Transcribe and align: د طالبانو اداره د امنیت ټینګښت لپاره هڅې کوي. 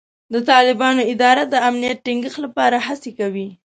د 0.33 0.35
طالبانو 0.51 1.01
اداره 1.13 1.43
د 1.47 1.55
امنیت 1.69 1.97
ټینګښت 2.05 2.39
لپاره 2.45 2.77
هڅې 2.87 3.11
کوي. 3.19 3.47